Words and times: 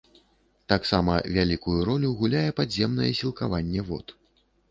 Таксама 0.71 1.17
вялікую 1.35 1.75
ролю 1.91 2.09
гуляе 2.21 2.51
падземнае 2.61 3.11
сілкаванне 3.19 3.81
вод. 3.91 4.17